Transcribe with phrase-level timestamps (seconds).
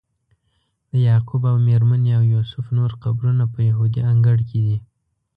[0.89, 4.77] د یعقوب او میرمنې او یوسف نور قبرونه په یهودي انګړ کې دي.